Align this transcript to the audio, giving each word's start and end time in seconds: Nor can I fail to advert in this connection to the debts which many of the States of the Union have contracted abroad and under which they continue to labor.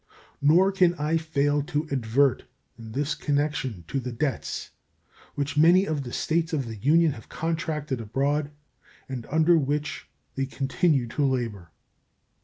Nor 0.41 0.71
can 0.71 0.95
I 0.95 1.17
fail 1.17 1.61
to 1.61 1.87
advert 1.91 2.45
in 2.75 2.93
this 2.93 3.13
connection 3.13 3.83
to 3.87 3.99
the 3.99 4.11
debts 4.11 4.71
which 5.35 5.57
many 5.57 5.85
of 5.85 6.01
the 6.01 6.11
States 6.11 6.53
of 6.53 6.65
the 6.65 6.77
Union 6.77 7.11
have 7.11 7.29
contracted 7.29 8.01
abroad 8.01 8.49
and 9.07 9.27
under 9.29 9.59
which 9.59 10.09
they 10.33 10.47
continue 10.47 11.05
to 11.09 11.23
labor. 11.23 11.69